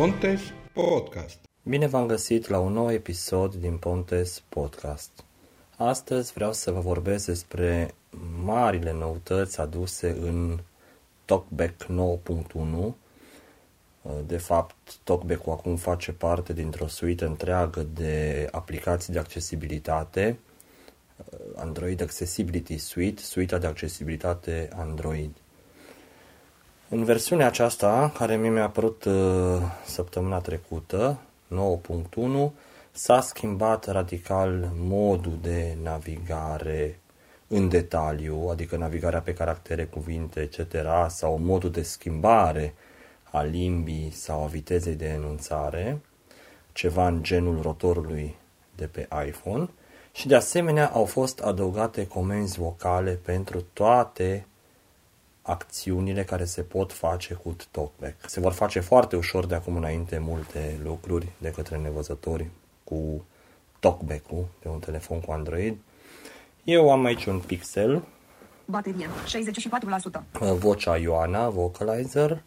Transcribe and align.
Pontes 0.00 0.40
Podcast. 0.72 1.38
Bine 1.62 1.86
v-am 1.86 2.06
găsit 2.06 2.48
la 2.48 2.58
un 2.58 2.72
nou 2.72 2.92
episod 2.92 3.54
din 3.54 3.76
Pontes 3.76 4.42
Podcast. 4.48 5.10
Astăzi 5.76 6.32
vreau 6.32 6.52
să 6.52 6.70
vă 6.70 6.80
vorbesc 6.80 7.26
despre 7.26 7.94
marile 8.44 8.92
noutăți 8.92 9.60
aduse 9.60 10.10
în 10.20 10.58
TalkBack 11.24 11.86
9.1. 11.86 12.94
De 14.26 14.36
fapt, 14.36 14.96
TalkBack-ul 15.04 15.52
acum 15.52 15.76
face 15.76 16.12
parte 16.12 16.52
dintr-o 16.52 16.86
suite 16.86 17.24
întreagă 17.24 17.82
de 17.82 18.48
aplicații 18.50 19.12
de 19.12 19.18
accesibilitate, 19.18 20.38
Android 21.54 22.02
Accessibility 22.02 22.78
Suite, 22.78 23.22
suita 23.22 23.58
de 23.58 23.66
accesibilitate 23.66 24.68
Android. 24.74 25.30
În 26.92 27.04
versiunea 27.04 27.46
aceasta, 27.46 28.12
care 28.14 28.36
mi-a 28.36 28.62
apărut 28.62 29.04
uh, 29.04 29.14
săptămâna 29.84 30.38
trecută, 30.38 31.18
9.1, 32.18 32.50
s-a 32.92 33.20
schimbat 33.20 33.86
radical 33.86 34.70
modul 34.76 35.38
de 35.42 35.76
navigare 35.82 36.98
în 37.46 37.68
detaliu, 37.68 38.48
adică 38.50 38.76
navigarea 38.76 39.20
pe 39.20 39.34
caractere, 39.34 39.84
cuvinte, 39.84 40.40
etc., 40.40 40.74
sau 41.08 41.38
modul 41.38 41.70
de 41.70 41.82
schimbare 41.82 42.74
a 43.30 43.42
limbii 43.42 44.10
sau 44.10 44.42
a 44.42 44.46
vitezei 44.46 44.94
de 44.94 45.08
enunțare, 45.08 46.00
ceva 46.72 47.06
în 47.06 47.22
genul 47.22 47.62
rotorului 47.62 48.36
de 48.76 48.86
pe 48.86 49.08
iPhone, 49.26 49.68
și 50.12 50.28
de 50.28 50.34
asemenea 50.34 50.88
au 50.88 51.04
fost 51.04 51.40
adăugate 51.40 52.06
comenzi 52.06 52.58
vocale 52.58 53.10
pentru 53.10 53.64
toate 53.72 54.46
acțiunile 55.42 56.24
care 56.24 56.44
se 56.44 56.62
pot 56.62 56.92
face 56.92 57.34
cu 57.34 57.56
TalkBack. 57.70 58.14
Se 58.26 58.40
vor 58.40 58.52
face 58.52 58.80
foarte 58.80 59.16
ușor 59.16 59.46
de 59.46 59.54
acum 59.54 59.76
înainte 59.76 60.18
multe 60.18 60.78
lucruri 60.84 61.28
de 61.38 61.50
către 61.50 61.76
nevăzători 61.76 62.46
cu 62.84 63.24
TalkBack-ul 63.78 64.46
de 64.62 64.68
un 64.68 64.78
telefon 64.78 65.20
cu 65.20 65.32
Android. 65.32 65.76
Eu 66.64 66.90
am 66.90 67.04
aici 67.04 67.24
un 67.24 67.38
pixel. 67.38 68.02
Baterie, 68.64 69.08
64%. 70.36 70.58
Vocea 70.58 70.96
Ioana, 70.96 71.48
Vocalizer, 71.48 72.42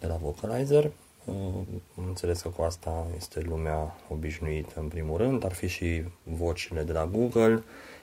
de 0.00 0.06
la 0.06 0.16
Vocalizer. 0.16 0.90
Am 1.98 2.04
înțeles 2.06 2.40
că 2.40 2.48
cu 2.48 2.62
asta 2.62 3.06
este 3.16 3.40
lumea 3.40 3.96
obișnuită 4.08 4.72
în 4.80 4.88
primul 4.88 5.16
rând, 5.16 5.44
ar 5.44 5.52
fi 5.52 5.66
și 5.66 6.04
vocile 6.22 6.82
de 6.82 6.92
la 6.92 7.06
Google. 7.06 7.62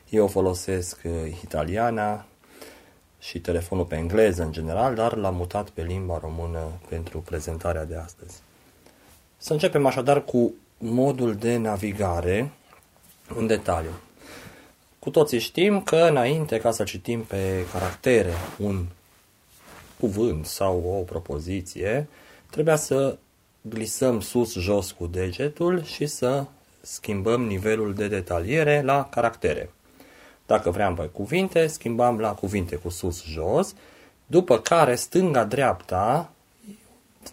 Eu 0.10 0.28
folosesc 0.28 1.02
italiana, 1.44 2.26
și 3.20 3.40
telefonul 3.40 3.86
pe 3.86 3.96
engleză 3.96 4.44
în 4.44 4.52
general, 4.52 4.96
dar 4.96 5.16
l-am 5.16 5.36
mutat 5.36 5.70
pe 5.70 5.82
limba 5.82 6.20
română 6.22 6.60
pentru 6.90 7.20
prezentarea 7.20 7.86
de 7.86 7.96
astăzi. 7.96 8.42
Să 9.38 9.54
începem 9.54 9.86
așadar 9.86 10.24
cu 10.24 10.54
modul 10.78 11.36
de 11.36 11.58
navigare 11.58 12.52
în 13.36 13.48
detaliu. 13.48 13.92
Cu 15.00 15.10
toții 15.10 15.40
știm 15.40 15.82
că 15.82 15.96
înainte 15.96 16.60
ca 16.60 16.72
să 16.72 16.84
citim 16.84 17.24
pe 17.24 17.66
caractere 17.72 18.34
un 18.58 18.86
cuvânt 20.00 20.46
sau 20.46 20.98
o 21.00 21.04
propoziție, 21.04 22.08
trebuia 22.50 22.76
să 22.76 23.18
glisăm 23.62 24.22
sus-jos 24.22 24.92
cu 24.92 25.08
degetul 25.08 25.84
și 25.84 26.06
să 26.06 26.46
schimbăm 26.82 27.42
nivelul 27.44 27.94
de 27.94 28.08
detaliere 28.08 28.82
la 28.82 29.10
caractere. 29.10 29.70
Dacă 30.50 30.70
vreau 30.70 30.94
pe 30.94 31.04
cuvinte, 31.04 31.68
schimbam 31.68 32.20
la 32.20 32.34
cuvinte 32.34 32.76
cu 32.76 32.90
sus-jos, 32.90 33.76
după 34.26 34.60
care 34.60 34.96
stânga-dreapta 34.96 36.32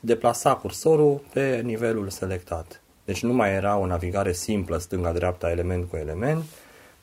deplasa 0.00 0.54
cursorul 0.54 1.20
pe 1.32 1.60
nivelul 1.64 2.08
selectat. 2.10 2.80
Deci 3.04 3.22
nu 3.22 3.32
mai 3.32 3.52
era 3.52 3.76
o 3.76 3.86
navigare 3.86 4.32
simplă 4.32 4.78
stânga-dreapta 4.78 5.50
element 5.50 5.88
cu 5.88 5.96
element, 5.96 6.44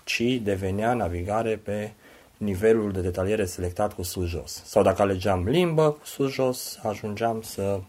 ci 0.03 0.21
devenea 0.21 0.93
navigare 0.93 1.55
pe 1.55 1.91
nivelul 2.37 2.91
de 2.91 3.01
detaliere 3.01 3.45
selectat 3.45 3.93
cu 3.93 4.01
sus-jos. 4.01 4.61
Sau 4.65 4.83
dacă 4.83 5.01
alegeam 5.01 5.47
limbă 5.47 5.91
cu 5.91 6.05
sus-jos, 6.05 6.79
ajungeam 6.83 7.41
să 7.41 7.79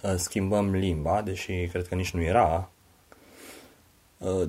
uh, 0.00 0.14
schimbăm 0.16 0.70
limba, 0.70 1.22
deși 1.22 1.66
cred 1.66 1.88
că 1.88 1.94
nici 1.94 2.10
nu 2.10 2.22
era 2.22 2.68
Uh, 2.68 2.73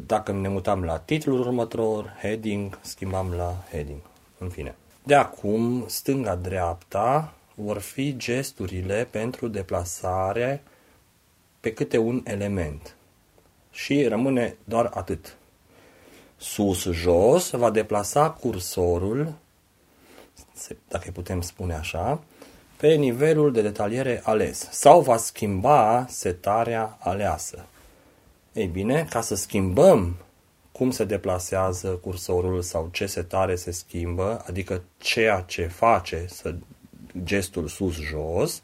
dacă 0.05 0.31
ne 0.31 0.47
mutam 0.47 0.83
la 0.83 0.99
titlul 0.99 1.39
următor, 1.39 2.17
heading, 2.21 2.79
schimbam 2.81 3.33
la 3.33 3.63
heading. 3.69 3.99
În 4.37 4.49
fine. 4.49 4.75
De 5.03 5.15
acum, 5.15 5.87
stânga-dreapta 5.87 7.33
vor 7.55 7.77
fi 7.77 8.17
gesturile 8.17 9.07
pentru 9.11 9.47
deplasare 9.47 10.63
pe 11.59 11.73
câte 11.73 11.97
un 11.97 12.21
element. 12.23 12.95
Și 13.71 14.07
rămâne 14.07 14.55
doar 14.63 14.91
atât. 14.93 15.37
Sus-jos 16.37 17.49
va 17.49 17.69
deplasa 17.69 18.29
cursorul, 18.29 19.33
dacă 20.87 21.11
putem 21.11 21.41
spune 21.41 21.73
așa, 21.73 22.23
pe 22.77 22.93
nivelul 22.93 23.51
de 23.51 23.61
detaliere 23.61 24.21
ales 24.23 24.67
sau 24.71 25.01
va 25.01 25.17
schimba 25.17 26.05
setarea 26.09 26.97
aleasă. 26.99 27.65
Ei 28.55 28.67
bine, 28.67 29.07
ca 29.09 29.21
să 29.21 29.35
schimbăm 29.35 30.15
cum 30.71 30.91
se 30.91 31.03
deplasează 31.03 31.89
cursorul 31.89 32.61
sau 32.61 32.89
ce 32.91 33.05
setare 33.05 33.55
se 33.55 33.71
schimbă, 33.71 34.43
adică 34.47 34.83
ceea 34.97 35.39
ce 35.39 35.67
face 35.67 36.25
să 36.29 36.55
gestul 37.23 37.67
sus-jos, 37.67 38.61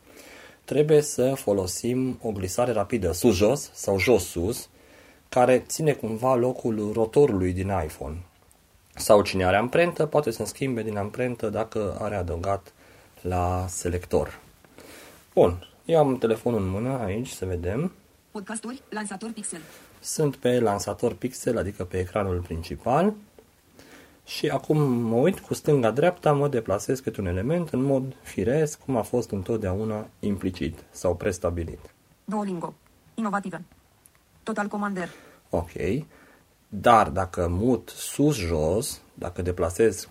trebuie 0.64 1.02
să 1.02 1.34
folosim 1.34 2.20
o 2.22 2.32
glisare 2.32 2.72
rapidă 2.72 3.12
sus-jos 3.12 3.72
sau 3.74 4.00
jos-sus, 4.00 4.70
care 5.30 5.64
ține 5.68 5.94
cumva 5.94 6.36
locul 6.36 6.92
rotorului 6.94 7.54
din 7.54 7.72
iPhone. 7.84 8.18
Sau 8.96 9.22
cine 9.22 9.46
are 9.46 9.56
amprentă 9.56 10.06
poate 10.06 10.32
să 10.32 10.46
schimbe 10.46 10.82
din 10.82 10.98
amprentă 10.98 11.50
dacă 11.50 11.98
are 12.02 12.16
adăugat 12.16 12.74
la 13.22 13.66
selector. 13.68 14.40
Bun, 15.34 15.68
eu 15.86 15.98
am 15.98 16.18
telefonul 16.18 16.62
în 16.62 16.70
mână 16.70 17.00
aici, 17.04 17.30
să 17.30 17.46
vedem. 17.46 17.92
Podcasturi, 18.32 18.82
lansator 18.90 19.32
pixel. 19.32 19.60
Sunt 20.00 20.36
pe 20.36 20.60
lansator 20.60 21.14
pixel, 21.14 21.58
adică 21.58 21.86
pe 21.86 22.00
ecranul 22.00 22.40
principal. 22.42 23.14
Și 24.26 24.48
acum 24.48 24.82
mă 24.82 25.16
uit 25.16 25.40
cu 25.40 25.54
stânga-dreapta, 25.54 26.32
mă 26.34 26.48
deplasez 26.48 27.00
câte 27.00 27.22
un 27.22 27.28
element 27.28 27.70
în 27.70 27.82
mod 27.82 28.16
firesc, 28.22 28.80
cum 28.80 28.96
a 28.98 29.02
fost 29.02 29.32
întotdeauna 29.32 30.08
implicit 30.20 30.84
sau 30.92 31.16
prestabilit. 31.16 31.80
Duolingo. 32.26 32.74
Inovative. 33.14 33.64
Total 34.44 34.68
Commander. 34.68 35.10
Ok. 35.50 35.72
Dar 36.68 37.10
dacă 37.10 37.48
mut 37.48 37.90
sus-jos, 37.96 39.02
dacă 39.14 39.42
deplasez 39.42 40.08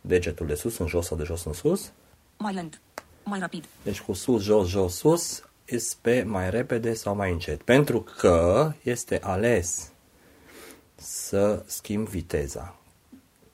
degetul 0.00 0.46
de 0.46 0.54
sus 0.54 0.78
în 0.78 0.86
jos 0.86 1.06
sau 1.06 1.16
de 1.16 1.24
jos 1.24 1.44
în 1.44 1.52
sus, 1.52 1.92
Mai 2.38 2.54
lent. 2.54 2.80
Mai 3.24 3.38
rapid. 3.38 3.64
deci 3.82 4.00
cu 4.00 4.12
sus, 4.12 4.42
jos, 4.42 4.68
jos, 4.68 4.94
sus, 4.96 5.42
pe 6.02 6.22
mai 6.22 6.50
repede 6.50 6.94
sau 6.94 7.14
mai 7.14 7.32
încet. 7.32 7.62
Pentru 7.62 8.04
că 8.18 8.72
este 8.82 9.20
ales 9.22 9.92
să 10.94 11.62
schimb 11.66 12.08
viteza. 12.08 12.76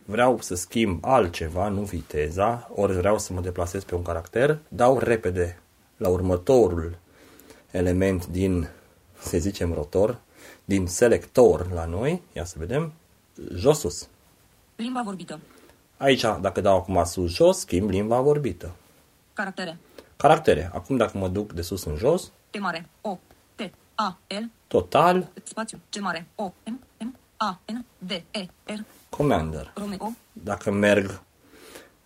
Vreau 0.05 0.41
să 0.41 0.55
schimb 0.55 1.05
altceva, 1.05 1.69
nu 1.69 1.81
viteza, 1.81 2.71
ori 2.75 2.93
vreau 2.93 3.19
să 3.19 3.33
mă 3.33 3.41
deplasez 3.41 3.85
pe 3.85 3.95
un 3.95 4.03
caracter, 4.03 4.59
dau 4.69 4.99
repede 4.99 5.59
la 5.97 6.09
următorul 6.09 6.99
element 7.71 8.27
din, 8.27 8.69
să 9.21 9.39
zicem, 9.39 9.73
rotor, 9.73 10.19
din 10.65 10.87
selector 10.87 11.73
la 11.73 11.85
noi, 11.85 12.23
ia 12.33 12.45
să 12.45 12.55
vedem, 12.59 12.93
jos-sus. 13.55 14.09
Limba 14.77 15.03
vorbită. 15.05 15.41
Aici, 15.97 16.21
dacă 16.41 16.61
dau 16.61 16.77
acum 16.77 17.05
sus-jos, 17.05 17.59
schimb 17.59 17.91
limba 17.91 18.21
vorbită. 18.21 18.75
Caractere. 19.33 19.79
Caractere. 20.21 20.71
Acum 20.75 20.97
dacă 20.97 21.19
mă 21.19 21.29
duc 21.29 21.53
de 21.53 21.63
sus 21.63 21.85
în 21.85 21.97
jos, 21.97 22.33
T 22.51 22.59
mare. 22.59 22.89
O. 23.01 23.19
T. 23.55 23.61
A. 23.95 24.19
L. 24.29 24.43
total, 24.67 25.29
Spațiu. 25.43 25.81
C 25.91 26.01
mare. 26.01 26.27
O. 26.35 26.53
M. 26.65 26.81
M. 26.99 27.17
A. 27.37 27.61
N. 27.73 27.85
D. 27.99 28.11
E. 28.11 28.47
R. 28.65 28.79
commander. 29.09 29.73
Romeo. 29.75 30.13
Dacă 30.33 30.71
merg 30.71 31.23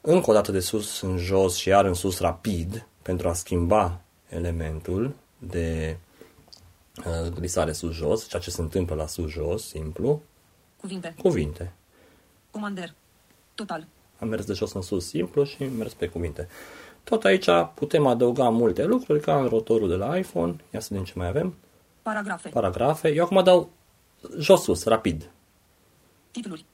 încă 0.00 0.30
o 0.30 0.32
dată 0.32 0.52
de 0.52 0.60
sus 0.60 1.00
în 1.00 1.16
jos 1.16 1.56
și 1.56 1.68
iar 1.68 1.84
în 1.84 1.94
sus 1.94 2.18
rapid 2.20 2.86
pentru 3.02 3.28
a 3.28 3.32
schimba 3.32 4.00
elementul 4.28 5.14
de 5.38 5.96
uh, 6.98 7.28
glisare 7.32 7.72
sus-jos, 7.72 8.28
ceea 8.28 8.42
ce 8.42 8.50
se 8.50 8.60
întâmplă 8.60 8.94
la 8.94 9.06
sus-jos, 9.06 9.66
simplu, 9.68 10.22
Cuvinte. 10.80 11.14
cuvinte. 11.22 11.72
Commander. 12.50 12.94
Total. 13.54 13.86
Am 14.18 14.28
mers 14.28 14.44
de 14.44 14.52
jos 14.52 14.72
în 14.72 14.82
sus 14.82 15.06
simplu 15.08 15.44
și 15.44 15.64
mers 15.64 15.94
pe 15.94 16.08
cuvinte. 16.08 16.48
Tot 17.04 17.24
aici 17.24 17.48
putem 17.74 18.06
adăuga 18.06 18.48
multe 18.48 18.84
lucruri, 18.84 19.20
ca 19.20 19.40
în 19.40 19.48
rotorul 19.48 19.88
de 19.88 19.94
la 19.94 20.16
iPhone. 20.16 20.56
Ia 20.70 20.80
să 20.80 20.86
vedem 20.90 21.04
ce 21.04 21.12
mai 21.16 21.28
avem. 21.28 21.54
Paragrafe. 22.02 22.48
Paragrafe. 22.48 23.14
Eu 23.14 23.24
acum 23.24 23.44
dau 23.44 23.70
jos-sus, 24.38 24.84
rapid. 24.84 25.30
Titluri. 26.30 26.64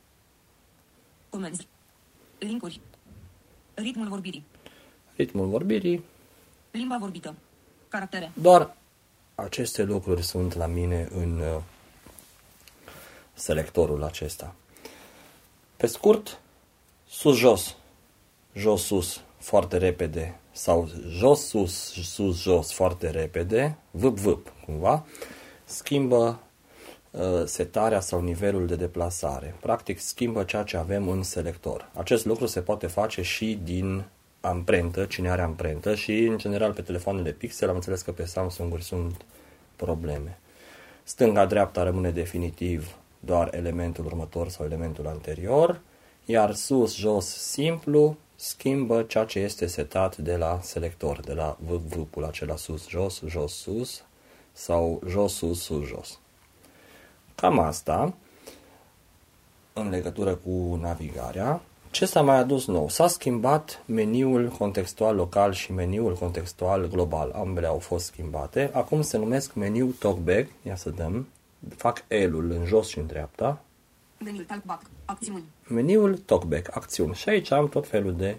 Comenzi. 1.31 1.69
Linkuri. 2.39 2.81
Ritmul 3.75 4.09
vorbirii. 4.09 4.45
Ritmul 5.17 5.47
vorbirii, 5.47 6.05
Limba 6.71 6.97
vorbită. 6.99 7.35
Caractere. 7.89 8.33
Doar 8.35 8.77
aceste 9.35 9.83
lucruri 9.83 10.23
sunt 10.23 10.55
la 10.55 10.67
mine 10.67 11.09
în 11.15 11.41
uh, 11.41 11.63
selectorul 13.35 14.03
acesta. 14.03 14.55
Pe 15.77 15.87
scurt, 15.87 16.41
sus-jos, 17.09 17.77
jos-sus, 18.53 19.21
foarte 19.41 19.77
repede, 19.77 20.39
sau 20.53 20.89
jos-sus, 21.09 21.93
sus-jos, 21.93 22.73
foarte 22.73 23.11
repede, 23.11 23.77
vâp-vâp, 23.91 24.53
cumva, 24.65 25.07
schimbă 25.65 26.41
uh, 27.11 27.43
setarea 27.45 28.01
sau 28.01 28.21
nivelul 28.21 28.67
de 28.67 28.77
deplasare. 28.77 29.55
Practic 29.61 29.99
schimbă 29.99 30.43
ceea 30.43 30.63
ce 30.63 30.77
avem 30.77 31.09
în 31.09 31.23
selector. 31.23 31.91
Acest 31.95 32.25
lucru 32.25 32.47
se 32.47 32.61
poate 32.61 32.87
face 32.87 33.23
și 33.23 33.61
din 33.65 34.05
amprentă, 34.41 35.05
cine 35.05 35.31
are 35.31 35.43
amprentă 35.43 35.95
și 35.95 36.23
în 36.23 36.39
general 36.39 36.73
pe 36.73 36.83
telefoanele 36.83 37.31
Pixel 37.31 37.69
am 37.69 37.75
înțeles 37.75 38.03
că 38.03 38.13
pe 38.13 38.25
Samsung-uri 38.25 38.83
sunt 38.83 39.25
probleme. 39.77 40.39
Stânga-dreapta 41.03 41.83
rămâne 41.83 42.11
definitiv 42.11 42.97
doar 43.21 43.55
elementul 43.55 44.05
următor 44.05 44.49
sau 44.49 44.65
elementul 44.67 45.07
anterior, 45.07 45.81
iar 46.25 46.55
sus-jos 46.55 47.27
simplu 47.27 48.17
schimbă 48.43 49.03
ceea 49.03 49.25
ce 49.25 49.39
este 49.39 49.67
setat 49.67 50.17
de 50.17 50.37
la 50.37 50.59
selector, 50.63 51.21
de 51.21 51.33
la 51.33 51.57
vâpul 51.89 52.25
acela 52.25 52.57
sus-jos, 52.57 53.23
jos-sus 53.27 54.05
sau 54.53 55.01
jos-sus, 55.09 55.63
sus-jos. 55.63 56.19
Cam 57.35 57.59
asta 57.59 58.15
în 59.73 59.89
legătură 59.89 60.35
cu 60.35 60.79
navigarea. 60.83 61.61
Ce 61.91 62.07
s-a 62.07 62.23
mai 62.23 62.37
adus 62.37 62.67
nou? 62.67 62.89
S-a 62.89 63.07
schimbat 63.07 63.83
meniul 63.87 64.49
contextual 64.49 65.15
local 65.15 65.53
și 65.53 65.73
meniul 65.73 66.15
contextual 66.15 66.89
global. 66.89 67.31
Ambele 67.35 67.67
au 67.67 67.79
fost 67.79 68.05
schimbate. 68.05 68.71
Acum 68.73 69.03
se 69.03 69.19
numesc 69.19 69.55
meniu 69.55 69.95
talkback. 69.99 70.49
Ia 70.63 70.77
să 70.77 70.91
dăm. 70.91 71.29
Fac 71.77 72.05
L-ul 72.09 72.51
în 72.51 72.65
jos 72.65 72.89
și 72.89 72.99
în 72.99 73.07
dreapta. 73.07 73.61
Meniul 74.25 74.45
talkback. 74.45 74.83
Acțiuni. 75.05 75.45
Meniul 75.69 76.19
talkback, 76.19 76.77
acțiuni. 76.77 77.15
Și 77.15 77.29
aici 77.29 77.51
am 77.51 77.69
tot 77.69 77.89
felul 77.89 78.17
de 78.17 78.39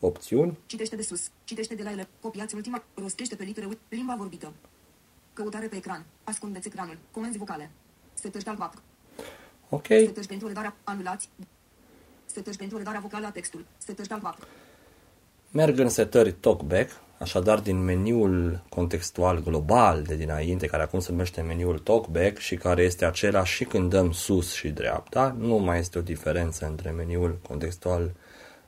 opțiuni. 0.00 0.58
Citește 0.66 0.96
de 0.96 1.02
sus. 1.02 1.30
Citește 1.44 1.74
de 1.74 1.82
la 1.82 1.90
ele. 1.90 2.08
Copiați 2.20 2.54
ultima. 2.54 2.82
Rostește 2.94 3.34
pe 3.34 3.44
litere 3.44 3.66
uit. 3.66 3.78
Limba 3.88 4.14
vorbită. 4.18 4.52
Căutare 5.32 5.66
pe 5.66 5.76
ecran. 5.76 6.04
Ascundeți 6.24 6.66
ecranul. 6.66 6.98
Comenzi 7.10 7.38
vocale. 7.38 7.70
Setări 8.14 8.44
talkback. 8.44 8.82
Ok. 9.68 9.86
Setări 9.86 10.26
pentru 10.26 10.46
redarea. 10.46 10.76
Anulați. 10.84 11.28
Setări 12.26 12.56
pentru 12.56 12.76
redarea 12.76 13.00
vocală 13.00 13.26
a 13.26 13.30
textului. 13.30 13.66
Setări 13.78 14.08
talkback. 14.08 14.38
Merg 15.50 15.78
în 15.78 15.88
setări 15.88 16.32
talkback, 16.32 16.90
așadar 17.18 17.60
din 17.60 17.84
meniul 17.84 18.60
contextual 18.68 19.42
global 19.42 20.02
de 20.02 20.16
dinainte, 20.16 20.66
care 20.66 20.82
acum 20.82 21.00
se 21.00 21.10
numește 21.10 21.40
meniul 21.40 21.78
talkback 21.78 22.38
și 22.38 22.56
care 22.56 22.82
este 22.82 23.04
același 23.04 23.54
și 23.54 23.64
când 23.64 23.90
dăm 23.90 24.12
sus 24.12 24.52
și 24.52 24.68
dreapta, 24.68 25.36
nu 25.38 25.56
mai 25.56 25.78
este 25.78 25.98
o 25.98 26.02
diferență 26.02 26.66
între 26.66 26.90
meniul 26.90 27.38
contextual 27.48 28.10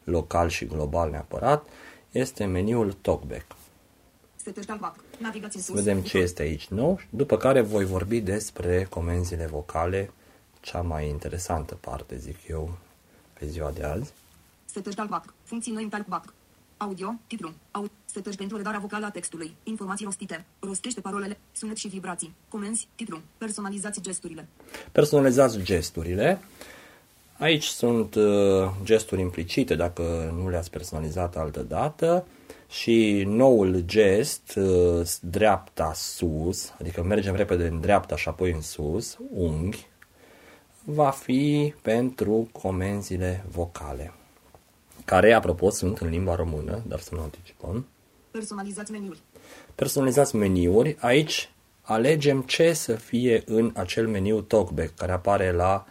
local 0.05 0.49
și 0.49 0.65
global 0.65 1.11
neapărat, 1.11 1.67
este 2.11 2.45
meniul 2.45 2.93
talkback. 2.93 3.45
Setări 4.37 4.67
talkback. 4.67 4.97
Navigați 5.19 5.57
în 5.57 5.63
sus. 5.63 5.75
Vedem 5.75 6.01
ce 6.01 6.19
este 6.19 6.43
aici 6.43 6.69
nou, 6.69 7.01
după 7.11 7.37
care 7.37 7.61
voi 7.61 7.85
vorbi 7.85 8.21
despre 8.21 8.87
comenzile 8.91 9.47
vocale, 9.47 10.11
cea 10.61 10.81
mai 10.81 11.09
interesantă 11.09 11.75
parte, 11.75 12.17
zic 12.17 12.37
eu, 12.49 12.79
pe 13.33 13.47
ziua 13.47 13.71
de 13.71 13.83
azi. 13.83 14.13
Setări 14.65 14.95
talkback. 14.95 15.35
Funcții 15.45 15.73
noi 15.73 15.83
în 15.83 15.89
talkback. 15.89 16.33
Audio, 16.83 17.15
titlu. 17.27 17.53
Au, 17.71 17.91
setări 18.05 18.37
pentru 18.37 18.57
redarea 18.57 18.79
vocală 18.79 19.07
a 19.07 19.11
textului. 19.11 19.55
Informații 19.63 20.05
rostite. 20.05 20.45
Rostește 20.59 21.01
parolele, 21.01 21.39
sunet 21.53 21.77
și 21.77 21.89
vibrații. 21.89 22.35
Comenzi, 22.49 22.89
titlu. 22.95 23.21
Personalizați 23.39 24.01
gesturile. 24.01 24.49
Personalizați 24.93 25.63
gesturile. 25.63 26.41
Aici 27.39 27.65
sunt 27.65 28.15
uh, 28.15 28.71
gesturi 28.83 29.21
implicite 29.21 29.75
dacă 29.75 30.35
nu 30.37 30.49
le-ați 30.49 30.71
personalizat 30.71 31.37
altă 31.37 31.61
dată 31.61 32.27
și 32.69 33.25
noul 33.27 33.83
gest 33.87 34.55
uh, 34.57 35.09
dreapta 35.21 35.93
sus, 35.95 36.73
adică 36.81 37.03
mergem 37.03 37.35
repede 37.35 37.67
în 37.67 37.81
dreapta 37.81 38.17
și 38.17 38.29
apoi 38.29 38.53
în 38.53 38.61
sus, 38.63 39.19
unghi, 39.31 39.87
va 40.85 41.11
fi 41.11 41.75
pentru 41.83 42.49
comenzile 42.53 43.45
vocale, 43.51 44.13
care, 45.05 45.33
apropo, 45.33 45.71
sunt 45.71 45.99
în 45.99 46.09
limba 46.09 46.35
română, 46.35 46.83
dar 46.87 46.99
să 46.99 47.15
nu 47.15 47.21
anticipăm. 47.21 47.87
Personalizați 48.31 48.91
meniul. 48.91 49.17
Personalizați 49.75 50.37
meniuri. 50.37 50.97
Aici 51.01 51.51
alegem 51.83 52.43
ce 52.43 52.73
să 52.73 52.95
fie 52.95 53.43
în 53.47 53.73
acel 53.75 54.09
meniu 54.09 54.41
talkback 54.41 54.95
care 54.95 55.13
apare 55.13 55.53
la 55.53 55.87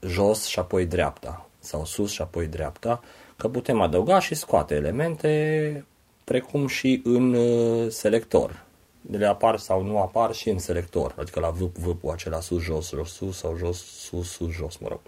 jos 0.00 0.44
și 0.44 0.58
apoi 0.58 0.86
dreapta 0.86 1.48
sau 1.58 1.84
sus 1.84 2.10
și 2.10 2.22
apoi 2.22 2.46
dreapta, 2.46 3.02
că 3.36 3.48
putem 3.48 3.80
adăuga 3.80 4.20
și 4.20 4.34
scoate 4.34 4.74
elemente 4.74 5.84
precum 6.24 6.66
și 6.66 7.00
în 7.04 7.34
uh, 7.34 7.90
selector. 7.90 8.66
Le 9.10 9.26
apar 9.26 9.58
sau 9.58 9.82
nu 9.82 9.98
apar 9.98 10.34
și 10.34 10.48
în 10.48 10.58
selector, 10.58 11.14
adică 11.18 11.40
la 11.40 11.50
vâp, 11.50 11.76
vâpul 11.76 12.10
acela 12.10 12.40
sus, 12.40 12.62
jos, 12.62 12.88
jos, 12.88 13.12
sus 13.12 13.36
sau 13.36 13.56
jos, 13.56 13.78
sus, 13.78 14.30
sus, 14.30 14.50
jos, 14.50 14.76
mă 14.76 14.88
rog. 14.88 15.00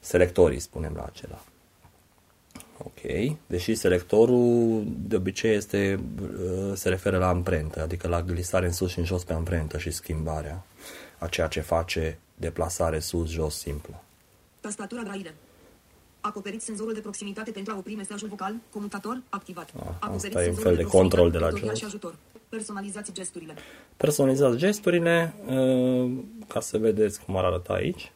Selectorii 0.00 0.58
spunem 0.58 0.92
la 0.96 1.04
acela. 1.04 1.44
Ok. 2.78 3.00
Deși 3.46 3.74
selectorul 3.74 4.84
de 4.86 5.16
obicei 5.16 5.54
este, 5.54 6.00
uh, 6.22 6.72
se 6.74 6.88
referă 6.88 7.18
la 7.18 7.28
amprentă, 7.28 7.82
adică 7.82 8.08
la 8.08 8.22
glisare 8.22 8.66
în 8.66 8.72
sus 8.72 8.90
și 8.90 8.98
în 8.98 9.04
jos 9.04 9.24
pe 9.24 9.32
amprentă 9.32 9.78
și 9.78 9.90
schimbarea 9.90 10.64
a 11.18 11.26
ceea 11.26 11.46
ce 11.46 11.60
face 11.60 12.18
deplasare 12.34 12.98
sus-jos 12.98 13.58
simplă. 13.58 14.02
Tastatura 14.60 15.02
braille. 15.02 15.34
Acoperiți 16.20 16.64
senzorul 16.64 16.92
de 16.92 17.00
proximitate 17.00 17.50
pentru 17.50 17.72
a 17.72 17.76
opri 17.76 17.94
mesajul 17.94 18.28
vocal. 18.28 18.54
Comutator 18.70 19.22
activat. 19.28 19.72
Ah, 19.76 19.86
Acoperiți 19.98 20.26
asta 20.26 20.44
e 20.44 20.48
un 20.48 20.54
senzorul 20.54 20.76
fel 20.76 20.84
de 20.84 20.90
control 20.90 21.30
de 21.30 21.38
la 21.38 21.46
proximitate, 21.46 21.80
jos. 21.80 21.90
și 21.90 21.96
ajutor. 21.96 22.16
Personalizați 22.48 23.12
gesturile. 23.12 23.54
Personalizați 23.96 24.56
gesturile 24.56 25.34
uh, 25.46 26.12
ca 26.48 26.60
să 26.60 26.78
vedeți 26.78 27.20
cum 27.24 27.36
ar 27.36 27.44
arăta 27.44 27.72
aici. 27.72 28.12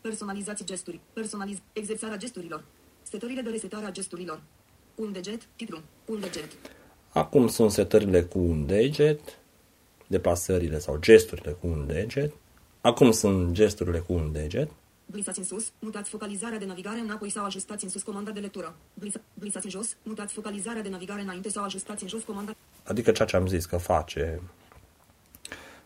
Personalizați 0.00 0.64
gesturi. 0.64 1.00
Personaliz... 1.12 1.58
Exersarea 1.72 2.16
gesturilor. 2.16 2.64
Setările 3.10 3.40
de 3.40 3.50
resetare 3.50 3.86
a 3.86 3.90
gesturilor. 3.90 4.42
Un 4.94 5.12
deget, 5.12 5.40
titlu. 5.56 5.80
Un 6.04 6.20
deget. 6.20 6.48
Acum 7.08 7.48
sunt 7.48 7.70
setările 7.70 8.22
cu 8.22 8.38
un 8.38 8.66
deget, 8.66 9.20
deplasările 10.06 10.78
sau 10.78 10.98
gesturile 10.98 11.50
cu 11.50 11.66
un 11.66 11.86
deget. 11.86 12.32
Acum 12.80 13.10
sunt 13.10 13.52
gesturile 13.52 13.98
cu 13.98 14.12
un 14.12 14.32
deget. 14.32 14.70
Glisați 15.10 15.38
în 15.38 15.44
sus, 15.44 15.72
mutați 15.78 16.10
focalizarea 16.10 16.58
de 16.58 16.64
navigare 16.64 16.98
înapoi 16.98 17.30
sau 17.30 17.44
ajustați 17.44 17.84
în 17.84 17.90
sus 17.90 18.02
comanda 18.02 18.30
de 18.30 18.40
lectură. 18.40 18.74
Glisa... 18.94 19.20
Glisați 19.38 19.64
în 19.64 19.70
jos, 19.70 19.96
mutați 20.02 20.32
focalizarea 20.32 20.82
de 20.82 20.88
navigare 20.88 21.20
înainte 21.20 21.48
sau 21.48 21.64
ajustați 21.64 22.02
în 22.02 22.08
jos 22.08 22.22
comanda... 22.22 22.54
Adică 22.84 23.12
ceea 23.12 23.28
ce 23.28 23.36
am 23.36 23.46
zis 23.46 23.66
că 23.66 23.76
face 23.76 24.40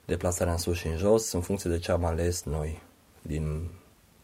deplasarea 0.05 0.53
în 0.53 0.59
sus 0.59 0.77
și 0.77 0.87
în 0.87 0.97
jos 0.97 1.33
în 1.33 1.41
funcție 1.41 1.71
de 1.71 1.79
ce 1.79 1.93
am 1.93 2.05
ales 2.05 2.43
noi 2.43 2.83
din 3.23 3.69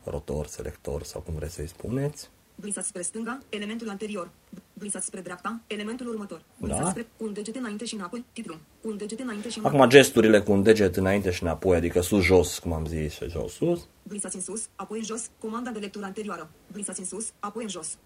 rotor, 0.04 0.46
selector 0.46 1.02
sau 1.02 1.20
cum 1.20 1.34
vreți 1.34 1.54
să-i 1.54 1.68
spuneți. 1.68 2.30
Glisați 2.60 2.88
spre 2.88 3.02
stânga, 3.02 3.38
elementul 3.48 3.88
anterior. 3.88 4.30
Glisați 4.78 5.06
spre 5.06 5.20
dreapta, 5.20 5.60
elementul 5.66 6.08
următor. 6.08 6.42
Glisați 6.60 6.82
Da. 6.82 6.90
spre 6.90 7.06
un 7.16 7.32
deget 7.32 7.56
înainte 7.56 7.84
și 7.84 7.94
înapoi, 7.94 8.24
titlu. 8.32 8.56
Un 8.80 8.96
deget 8.96 9.20
înainte 9.20 9.48
și 9.48 9.58
înapoi. 9.58 9.78
Acum 9.78 9.90
gesturile 9.90 10.40
cu 10.40 10.52
un 10.52 10.62
deget 10.62 10.96
înainte 10.96 11.30
și 11.30 11.42
înapoi, 11.42 11.76
adică 11.76 12.00
sus-jos, 12.00 12.58
cum 12.58 12.72
am 12.72 12.86
zis, 12.86 13.12
și 13.12 13.28
jos-sus. 13.28 13.86
Glisați 14.08 14.36
în 14.36 14.42
sus, 14.42 14.68
apoi 14.76 14.98
în 14.98 15.04
jos, 15.04 15.30
comanda 15.40 15.70
de 15.70 15.78
lectură 15.78 16.04
anterioară. 16.04 16.48
Glisați 16.72 17.00
în 17.00 17.06
sus, 17.06 17.32
apoi 17.38 17.62
în 17.62 17.68
jos. 17.68 17.96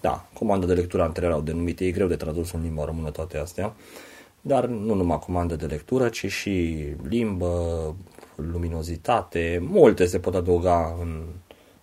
Da, 0.00 0.28
comandă 0.32 0.66
de 0.66 0.74
lectură 0.74 1.02
anterioară 1.02 1.36
au 1.36 1.42
denumit, 1.42 1.80
e 1.80 1.90
greu 1.90 2.06
de 2.06 2.16
tradus 2.16 2.52
în 2.52 2.62
limba 2.62 2.84
română 2.84 3.10
toate 3.10 3.38
astea, 3.38 3.74
dar 4.40 4.66
nu 4.66 4.94
numai 4.94 5.18
comandă 5.18 5.56
de 5.56 5.66
lectură, 5.66 6.08
ci 6.08 6.26
și 6.26 6.86
limbă, 7.08 7.94
luminozitate, 8.36 9.58
multe 9.68 10.04
se 10.06 10.18
pot 10.18 10.34
adăuga 10.34 10.96
în 11.00 11.24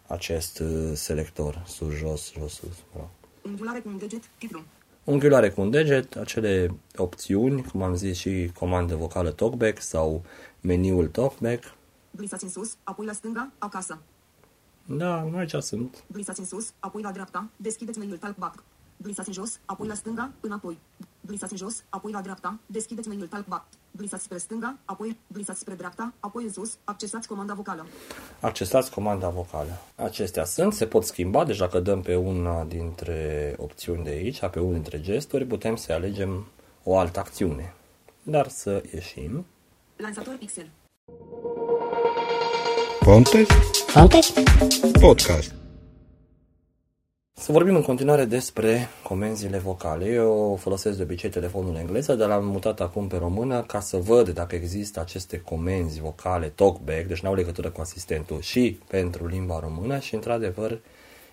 acest 0.09 0.59
uh, 0.59 0.91
selector, 0.93 1.63
sus, 1.67 1.93
jos, 1.93 2.31
jos, 2.31 2.53
sus. 2.53 2.83
mă 2.93 2.99
rog. 2.99 3.09
Unghiulare 3.41 3.79
cu 3.79 3.89
un 3.89 3.97
deget, 3.97 4.23
titlu. 4.37 4.61
Unghiulare 5.03 5.49
cu 5.49 5.61
un 5.61 5.69
deget, 5.69 6.15
acele 6.15 6.75
opțiuni, 6.95 7.63
cum 7.63 7.81
am 7.81 7.95
zis 7.95 8.17
și 8.17 8.51
comandă 8.59 8.95
vocală 8.95 9.31
talkback 9.31 9.81
sau 9.81 10.23
meniul 10.61 11.07
talkback. 11.07 11.73
Glisați 12.11 12.43
în 12.43 12.49
sus, 12.49 12.75
apoi 12.83 13.05
la 13.05 13.13
stânga, 13.13 13.51
acasă. 13.57 13.99
Da, 14.85 15.29
aici 15.35 15.53
sunt. 15.53 16.03
Glisați 16.11 16.39
în 16.39 16.45
sus, 16.45 16.73
apoi 16.79 17.01
la 17.01 17.11
dreapta, 17.11 17.49
deschideți 17.55 17.99
meniul 17.99 18.17
talkback. 18.17 18.63
Glisați 19.01 19.27
în 19.27 19.33
jos, 19.33 19.59
apoi 19.65 19.87
la 19.87 19.93
stânga, 19.93 20.31
înapoi. 20.39 20.77
Glisați 21.25 21.51
în 21.51 21.57
jos, 21.57 21.83
apoi 21.89 22.11
la 22.11 22.21
dreapta, 22.21 22.59
deschideți 22.65 23.07
meniul 23.07 23.27
talkback. 23.27 23.65
Glisați 23.91 24.23
spre 24.23 24.37
stânga, 24.37 24.75
apoi 24.85 25.17
glisați 25.27 25.59
spre 25.59 25.73
dreapta, 25.73 26.13
apoi 26.19 26.43
în 26.43 26.51
sus, 26.51 26.77
accesați 26.83 27.27
comanda 27.27 27.53
vocală. 27.53 27.85
Accesați 28.39 28.91
comanda 28.91 29.29
vocală. 29.29 29.81
Acestea 29.95 30.45
sunt, 30.45 30.73
se 30.73 30.85
pot 30.85 31.03
schimba, 31.03 31.45
deci 31.45 31.57
dacă 31.57 31.79
dăm 31.79 32.01
pe 32.01 32.15
una 32.15 32.63
dintre 32.63 33.55
opțiuni 33.57 34.03
de 34.03 34.09
aici, 34.09 34.45
pe 34.45 34.59
unul 34.59 34.73
dintre 34.73 35.01
gesturi, 35.01 35.45
putem 35.45 35.75
să 35.75 35.93
alegem 35.93 36.45
o 36.83 36.97
altă 36.97 37.19
acțiune. 37.19 37.73
Dar 38.23 38.47
să 38.47 38.83
ieșim. 38.93 39.45
Lansator 39.95 40.35
pixel. 40.39 40.69
Ponte? 42.99 43.45
Ponte? 43.93 44.19
Podcast. 44.99 45.58
Să 47.39 47.51
vorbim 47.51 47.75
în 47.75 47.81
continuare 47.81 48.25
despre 48.25 48.87
comenzile 49.03 49.57
vocale. 49.57 50.05
Eu 50.05 50.57
folosesc 50.61 50.97
de 50.97 51.03
obicei 51.03 51.29
telefonul 51.29 51.69
în 51.69 51.79
engleză, 51.79 52.15
dar 52.15 52.27
l-am 52.27 52.45
mutat 52.45 52.79
acum 52.79 53.07
pe 53.07 53.17
română 53.17 53.61
ca 53.61 53.79
să 53.79 53.97
văd 53.97 54.29
dacă 54.29 54.55
există 54.55 54.99
aceste 54.99 55.39
comenzi 55.39 55.99
vocale 55.99 56.47
talkback, 56.47 57.07
deci 57.07 57.19
n-au 57.19 57.33
legătură 57.33 57.69
cu 57.69 57.81
asistentul 57.81 58.41
și 58.41 58.79
pentru 58.87 59.27
limba 59.27 59.59
română 59.59 59.99
și 59.99 60.15
într-adevăr 60.15 60.79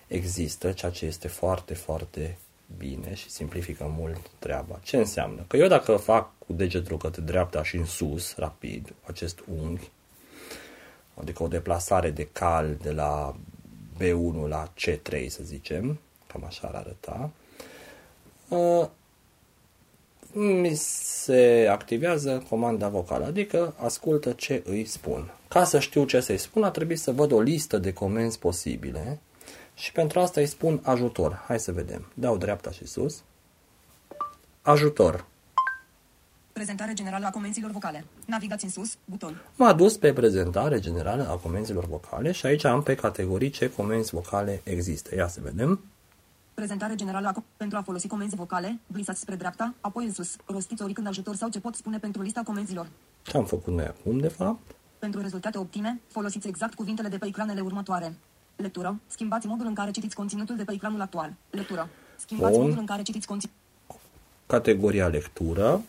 există, 0.06 0.72
ceea 0.72 0.90
ce 0.90 1.06
este 1.06 1.28
foarte, 1.28 1.74
foarte 1.74 2.38
bine 2.78 3.14
și 3.14 3.30
simplifică 3.30 3.94
mult 3.98 4.20
treaba. 4.38 4.80
Ce 4.82 4.96
înseamnă? 4.96 5.44
Că 5.46 5.56
eu 5.56 5.68
dacă 5.68 5.96
fac 5.96 6.30
cu 6.46 6.52
degetul 6.52 6.96
către 6.96 7.22
dreapta 7.22 7.62
și 7.62 7.76
în 7.76 7.84
sus, 7.84 8.34
rapid, 8.36 8.94
acest 9.06 9.42
unghi, 9.62 9.90
adică 11.14 11.42
o 11.42 11.48
deplasare 11.48 12.10
de 12.10 12.28
cal 12.32 12.76
de 12.82 12.90
la 12.90 13.36
B1 14.00 14.48
la 14.48 14.72
C3, 14.72 15.26
să 15.28 15.40
zicem, 15.42 15.98
cam 16.26 16.44
așa 16.44 16.68
ar 16.68 16.74
arăta, 16.74 17.30
uh, 18.48 18.88
mi 20.32 20.74
se 20.74 21.66
activează 21.70 22.44
comanda 22.48 22.88
vocală, 22.88 23.24
adică 23.24 23.74
ascultă 23.78 24.32
ce 24.32 24.62
îi 24.64 24.84
spun. 24.84 25.34
Ca 25.48 25.64
să 25.64 25.78
știu 25.78 26.04
ce 26.04 26.20
să-i 26.20 26.38
spun, 26.38 26.62
a 26.62 26.70
trebuit 26.70 26.98
să 26.98 27.12
văd 27.12 27.32
o 27.32 27.40
listă 27.40 27.78
de 27.78 27.92
comenzi 27.92 28.38
posibile 28.38 29.18
și 29.74 29.92
pentru 29.92 30.20
asta 30.20 30.40
îi 30.40 30.46
spun 30.46 30.80
ajutor. 30.82 31.44
Hai 31.46 31.60
să 31.60 31.72
vedem. 31.72 32.06
Dau 32.14 32.36
dreapta 32.36 32.70
și 32.70 32.86
sus. 32.86 33.22
Ajutor. 34.62 35.26
Prezentare 36.56 36.92
generală 36.92 37.26
a 37.26 37.30
comenzilor 37.30 37.70
vocale. 37.70 38.04
Navigați 38.26 38.64
în 38.64 38.70
sus, 38.70 38.96
buton. 39.04 39.42
M-a 39.56 39.72
dus 39.72 39.96
pe 39.96 40.12
prezentare 40.12 40.80
generală 40.80 41.28
a 41.28 41.34
comenzilor 41.34 41.86
vocale 41.86 42.32
și 42.32 42.46
aici 42.46 42.64
am 42.64 42.82
pe 42.82 42.94
categorii 42.94 43.50
ce 43.50 43.72
comenzi 43.72 44.10
vocale 44.10 44.60
există. 44.64 45.14
Ia 45.14 45.28
să 45.28 45.40
vedem. 45.42 45.80
Prezentare 46.54 46.94
generală 46.94 47.28
a 47.28 47.32
com- 47.32 47.56
pentru 47.56 47.78
a 47.78 47.82
folosi 47.82 48.06
comenzi 48.08 48.36
vocale, 48.36 48.78
glisați 48.92 49.20
spre 49.20 49.34
dreapta, 49.34 49.74
apoi 49.80 50.04
în 50.04 50.12
sus. 50.12 50.36
Rostiți 50.46 50.82
oricând 50.82 51.06
ajutor 51.06 51.34
sau 51.34 51.48
ce 51.48 51.60
pot 51.60 51.74
spune 51.74 51.98
pentru 51.98 52.22
lista 52.22 52.42
comenzilor. 52.44 52.86
Ce 53.22 53.36
am 53.36 53.44
făcut 53.44 53.74
noi 53.74 53.84
acum, 53.84 54.18
de 54.18 54.28
fapt? 54.28 54.74
Pentru 54.98 55.20
rezultate 55.20 55.58
optime, 55.58 56.00
folosiți 56.08 56.48
exact 56.48 56.74
cuvintele 56.74 57.08
de 57.08 57.18
pe 57.18 57.26
ecranele 57.26 57.60
următoare. 57.60 58.14
Lectură. 58.56 59.00
Schimbați 59.06 59.46
modul 59.46 59.66
în 59.66 59.74
care 59.74 59.90
citiți 59.90 60.14
conținutul 60.14 60.56
de 60.56 60.64
pe 60.64 60.72
ecranul 60.72 61.00
actual. 61.00 61.32
Lectură. 61.50 61.88
Schimbați 62.16 62.52
Bun. 62.52 62.62
modul 62.62 62.78
în 62.78 62.86
care 62.86 63.02
citiți 63.02 63.26
conținutul. 63.26 63.60
Categoria 64.46 65.06
lectură. 65.06 65.82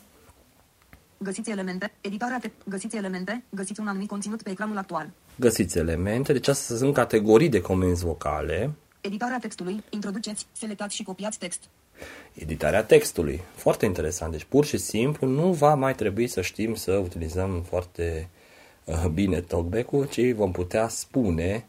Găsiți 1.18 1.50
elemente, 1.50 1.92
editarea 2.00 2.38
te- 2.38 2.50
găsiți 2.64 2.96
elemente, 2.96 3.44
găsiți 3.50 3.80
un 3.80 3.86
anumit 3.88 4.08
conținut 4.08 4.42
pe 4.42 4.50
ecranul 4.50 4.76
actual. 4.78 5.10
Găsiți 5.36 5.78
elemente, 5.78 6.32
deci 6.32 6.48
astea 6.48 6.76
sunt 6.76 6.94
categorii 6.94 7.48
de 7.48 7.60
comenzi 7.60 8.04
vocale. 8.04 8.70
Editarea 9.00 9.38
textului, 9.38 9.82
introduceți, 9.90 10.46
selectați 10.52 10.94
și 10.94 11.02
copiați 11.02 11.38
text. 11.38 11.60
Editarea 12.34 12.84
textului. 12.84 13.40
Foarte 13.54 13.84
interesant. 13.84 14.32
Deci 14.32 14.44
pur 14.44 14.64
și 14.64 14.76
simplu 14.76 15.26
nu 15.26 15.52
va 15.52 15.74
mai 15.74 15.94
trebui 15.94 16.26
să 16.26 16.40
știm 16.40 16.74
să 16.74 16.92
utilizăm 16.92 17.62
foarte 17.68 18.28
uh, 18.84 19.06
bine 19.12 19.40
talkback-ul, 19.40 20.06
ci 20.08 20.32
vom 20.32 20.52
putea 20.52 20.88
spune 20.88 21.66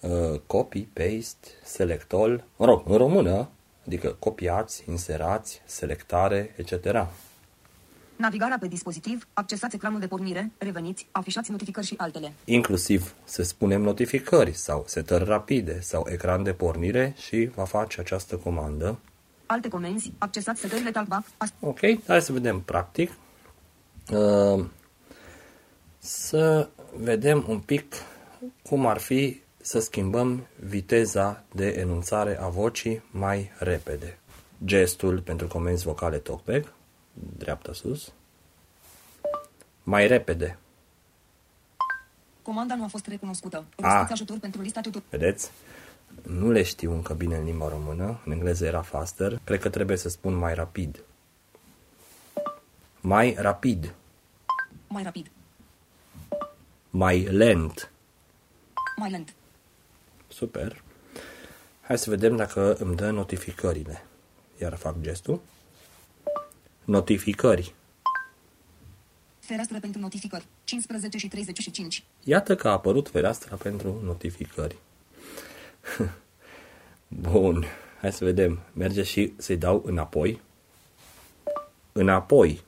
uh, 0.00 0.40
copy, 0.46 0.80
paste, 0.80 1.48
select 1.64 2.12
all, 2.12 2.44
mă 2.56 2.64
rog, 2.64 2.82
în 2.86 2.96
română, 2.96 3.48
adică 3.86 4.16
copiați, 4.18 4.84
inserați, 4.88 5.62
selectare, 5.64 6.54
etc. 6.56 7.06
Navigarea 8.18 8.58
pe 8.60 8.66
dispozitiv, 8.68 9.26
accesați 9.32 9.74
ecranul 9.74 10.00
de 10.00 10.06
pornire, 10.06 10.50
reveniți, 10.58 11.06
afișați 11.10 11.50
notificări 11.50 11.86
și 11.86 11.94
altele. 11.96 12.32
Inclusiv 12.44 13.14
să 13.24 13.42
spunem 13.42 13.80
notificări 13.80 14.52
sau 14.52 14.84
setări 14.86 15.24
rapide 15.24 15.80
sau 15.80 16.06
ecran 16.08 16.42
de 16.42 16.52
pornire 16.52 17.14
și 17.16 17.50
va 17.54 17.64
face 17.64 18.00
această 18.00 18.36
comandă. 18.36 18.98
Alte 19.46 19.68
comenzi, 19.68 20.12
accesați 20.18 20.60
setările 20.60 20.90
talkback, 20.90 21.26
as- 21.36 21.52
Ok, 21.60 21.78
hai 22.06 22.22
să 22.22 22.32
vedem 22.32 22.60
practic. 22.60 23.10
Uh, 24.12 24.64
să 25.98 26.68
vedem 26.96 27.44
un 27.48 27.58
pic 27.58 27.94
cum 28.62 28.86
ar 28.86 28.98
fi 28.98 29.40
să 29.60 29.80
schimbăm 29.80 30.46
viteza 30.56 31.44
de 31.54 31.66
enunțare 31.68 32.38
a 32.40 32.48
vocii 32.48 33.02
mai 33.10 33.50
repede. 33.58 34.18
Gestul 34.64 35.20
pentru 35.20 35.46
comenzi 35.46 35.84
vocale 35.84 36.16
talkback, 36.16 36.72
dreapta 37.36 37.72
sus. 37.72 38.12
Mai 39.82 40.06
repede, 40.06 40.58
Comanda 42.42 42.74
nu 42.74 42.84
a 42.84 42.86
fost 42.86 43.06
recunoscută. 43.06 43.56
Ah. 43.76 43.82
Rostiți 43.84 44.12
ajutor 44.12 44.38
pentru 44.38 44.60
lista 44.60 44.80
tuturor. 44.80 45.06
vedeți? 45.10 45.50
Nu 46.22 46.50
le 46.50 46.62
știu 46.62 46.92
încă 46.92 47.14
bine 47.14 47.36
în 47.36 47.44
limba 47.44 47.68
română, 47.68 48.20
în 48.24 48.32
engleză 48.32 48.64
era 48.64 48.82
faster, 48.82 49.38
cred 49.44 49.60
că 49.60 49.68
trebuie 49.68 49.96
să 49.96 50.08
spun 50.08 50.34
mai 50.34 50.54
rapid. 50.54 51.02
Mai 53.00 53.34
rapid, 53.38 53.94
Mai 54.88 55.02
rapid, 55.02 55.30
mai 56.90 57.20
lent, 57.22 57.90
mai 58.96 59.10
lent. 59.10 59.34
Super. 60.28 60.82
Hai 61.80 61.98
să 61.98 62.10
vedem 62.10 62.36
dacă 62.36 62.74
îmi 62.74 62.96
dă 62.96 63.10
notificările. 63.10 64.04
Iar 64.60 64.74
fac 64.74 64.94
gestul. 65.00 65.40
Notificări. 66.88 67.74
Fereastră 69.38 69.80
pentru 69.80 70.00
notificări. 70.00 70.44
15 70.64 71.18
și 71.18 71.28
35. 71.28 72.04
Iată 72.24 72.56
că 72.56 72.68
a 72.68 72.72
apărut 72.72 73.08
fereastra 73.08 73.56
pentru 73.56 74.00
notificări. 74.04 74.76
Bun. 77.08 77.64
Hai 78.00 78.12
să 78.12 78.24
vedem. 78.24 78.58
Merge 78.72 79.02
și 79.02 79.32
să-i 79.36 79.56
dau 79.56 79.82
înapoi. 79.86 80.40
Înapoi. 81.92 82.62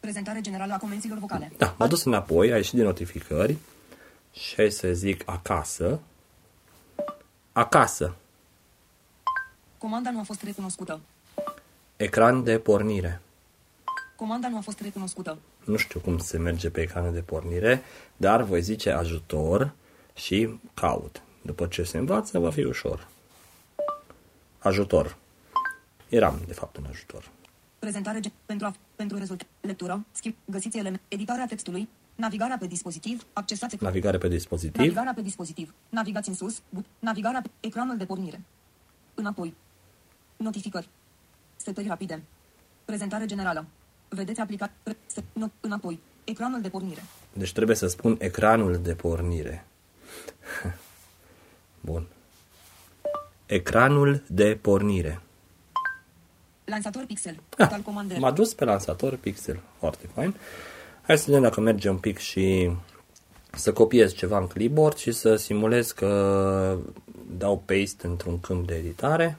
Prezentare 0.00 0.40
generală 0.40 0.72
a 0.72 0.78
comenzilor 0.78 1.18
vocale. 1.18 1.52
Da, 1.56 1.74
m-a 1.78 1.86
dus 1.86 2.04
înapoi, 2.04 2.52
a 2.52 2.56
ieșit 2.56 2.74
din 2.74 2.84
notificări. 2.84 3.56
Și 4.32 4.54
hai 4.54 4.70
să 4.70 4.92
zic 4.92 5.22
acasă. 5.26 6.00
Acasă. 7.52 8.14
Comanda 9.78 10.10
nu 10.10 10.18
a 10.18 10.22
fost 10.22 10.42
recunoscută. 10.42 11.00
Ecran 11.98 12.44
de 12.44 12.58
pornire. 12.58 13.20
Comanda 14.16 14.48
nu 14.48 14.56
a 14.56 14.60
fost 14.60 14.80
recunoscută. 14.80 15.38
Nu 15.64 15.76
știu 15.76 16.00
cum 16.00 16.18
se 16.18 16.38
merge 16.38 16.70
pe 16.70 16.80
ecranul 16.80 17.12
de 17.12 17.20
pornire, 17.20 17.82
dar 18.16 18.42
voi 18.42 18.62
zice 18.62 18.90
ajutor 18.90 19.72
și 20.14 20.58
caut. 20.74 21.22
După 21.42 21.66
ce 21.66 21.82
se 21.82 21.98
învață, 21.98 22.38
va 22.38 22.50
fi 22.50 22.64
ușor. 22.64 23.08
Ajutor. 24.58 25.16
Eram, 26.08 26.40
de 26.46 26.52
fapt, 26.52 26.76
în 26.76 26.84
ajutor. 26.90 27.28
Prezentare 27.78 28.20
ge- 28.20 28.30
pentru, 28.46 28.66
a, 28.66 28.74
pentru 28.96 29.18
rezultat. 29.18 29.46
Lectură. 29.60 30.04
Schimb. 30.12 30.34
Găsiți 30.44 30.78
element. 30.78 31.00
Editarea 31.08 31.46
textului. 31.46 31.88
Navigarea 32.14 32.56
pe 32.58 32.66
dispozitiv. 32.66 33.26
Accesați 33.32 33.74
ecran. 33.74 33.90
Navigare 33.90 34.18
pe 34.18 34.28
dispozitiv. 34.28 34.80
Navigarea 34.80 35.14
pe 35.14 35.22
dispozitiv. 35.22 35.74
Navigați 35.88 36.28
în 36.28 36.34
sus. 36.34 36.62
But. 36.68 36.84
Navigarea 36.98 37.40
pe 37.42 37.50
ecranul 37.60 37.96
de 37.96 38.04
pornire. 38.04 38.40
Înapoi. 39.14 39.54
Notificări. 40.36 40.88
Setări 41.68 41.88
rapide. 41.88 42.22
Prezentare 42.84 43.26
generală. 43.26 43.66
Vedeți 44.08 44.40
aplicat. 44.40 44.70
Pre, 44.82 44.96
se, 45.06 45.22
no, 45.32 45.46
înapoi. 45.60 46.00
Ecranul 46.24 46.60
de 46.60 46.68
pornire. 46.68 47.02
Deci 47.32 47.52
trebuie 47.52 47.76
să 47.76 47.86
spun 47.86 48.16
ecranul 48.18 48.80
de 48.82 48.94
pornire. 48.94 49.66
Bun. 51.80 52.06
Ecranul 53.46 54.22
de 54.26 54.58
pornire. 54.60 55.20
Lansator 56.64 57.04
pixel. 57.06 57.34
Ah, 57.34 57.56
Total 57.56 57.80
commander. 57.80 58.18
M-a 58.18 58.30
dus 58.32 58.54
pe 58.54 58.64
lansator 58.64 59.16
pixel. 59.16 59.60
Foarte 59.78 60.06
fain. 60.14 60.34
Hai 61.02 61.18
să 61.18 61.24
vedem 61.26 61.42
dacă 61.42 61.60
merge 61.60 61.88
un 61.88 61.98
pic 61.98 62.18
și 62.18 62.70
să 63.52 63.72
copiez 63.72 64.14
ceva 64.14 64.38
în 64.38 64.46
clipboard 64.46 64.96
și 64.96 65.12
să 65.12 65.36
simulez 65.36 65.90
că 65.90 66.78
dau 67.36 67.58
paste 67.66 68.06
într-un 68.06 68.40
câmp 68.40 68.66
de 68.66 68.74
editare. 68.74 69.38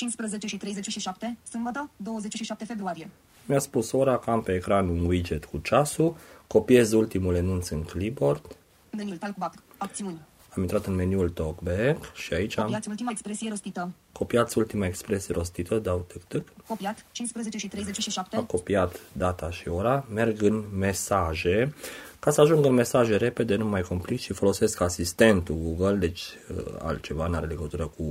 15 0.00 0.46
și 0.46 0.56
37. 0.56 1.36
Sâmbătă. 1.50 1.90
27 1.96 2.64
februarie. 2.64 3.08
Mi-a 3.46 3.58
spus 3.58 3.92
ora 3.92 4.18
că 4.18 4.30
am 4.30 4.42
pe 4.42 4.54
ecran 4.54 4.88
un 4.88 5.04
widget 5.04 5.44
cu 5.44 5.58
ceasul, 5.58 6.16
copiez 6.46 6.92
ultimul 6.92 7.34
enunț 7.34 7.68
în 7.68 7.82
clipboard, 7.82 8.56
Meniul 8.96 9.16
talkback. 9.16 9.54
Acțiuni. 9.76 10.20
am 10.56 10.62
intrat 10.62 10.86
în 10.86 10.94
meniul 10.94 11.30
talkback 11.30 12.14
și 12.14 12.34
aici 12.34 12.58
am 12.58 12.64
Copiați 12.64 12.88
ultima 12.88 13.10
expresie 13.10 13.48
rostită. 13.48 13.90
copiat 14.12 14.54
ultima 14.54 14.86
expresie 14.86 15.34
rostită, 15.34 15.78
dau 15.78 16.04
tic 16.12 16.24
tic, 16.24 16.52
Copiat. 16.66 17.04
15 17.12 17.58
și 17.58 17.68
37. 17.68 18.36
am 18.36 18.44
copiat 18.44 19.00
data 19.12 19.50
și 19.50 19.68
ora, 19.68 20.06
merg 20.12 20.42
în 20.42 20.64
mesaje. 20.78 21.74
Ca 22.18 22.30
să 22.30 22.40
ajung 22.40 22.64
în 22.64 22.74
mesaje 22.74 23.16
repede, 23.16 23.56
nu 23.56 23.66
mai 23.66 23.82
complic 23.82 24.20
și 24.20 24.32
folosesc 24.32 24.80
asistentul 24.80 25.54
Google, 25.54 25.96
deci 25.96 26.22
uh, 26.56 26.64
altceva, 26.82 27.26
nu 27.26 27.36
are 27.36 27.46
legătură 27.46 27.86
cu 27.86 28.04